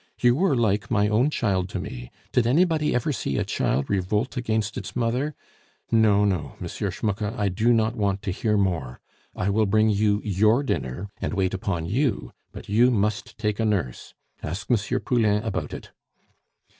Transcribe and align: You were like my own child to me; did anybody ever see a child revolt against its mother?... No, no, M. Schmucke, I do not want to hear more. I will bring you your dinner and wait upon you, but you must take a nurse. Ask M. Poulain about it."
You 0.19 0.33
were 0.33 0.55
like 0.55 0.89
my 0.89 1.07
own 1.07 1.29
child 1.29 1.69
to 1.69 1.79
me; 1.79 2.09
did 2.31 2.47
anybody 2.47 2.95
ever 2.95 3.13
see 3.13 3.37
a 3.37 3.43
child 3.43 3.87
revolt 3.87 4.35
against 4.35 4.75
its 4.75 4.95
mother?... 4.95 5.35
No, 5.91 6.25
no, 6.25 6.55
M. 6.59 6.67
Schmucke, 6.67 7.21
I 7.37 7.49
do 7.49 7.71
not 7.71 7.95
want 7.95 8.23
to 8.23 8.31
hear 8.31 8.57
more. 8.57 8.99
I 9.35 9.51
will 9.51 9.67
bring 9.67 9.91
you 9.91 10.19
your 10.23 10.63
dinner 10.63 11.09
and 11.21 11.35
wait 11.35 11.53
upon 11.53 11.85
you, 11.85 12.33
but 12.51 12.67
you 12.67 12.89
must 12.89 13.37
take 13.37 13.59
a 13.59 13.63
nurse. 13.63 14.15
Ask 14.41 14.71
M. 14.71 14.99
Poulain 15.01 15.43
about 15.43 15.71
it." 15.71 15.91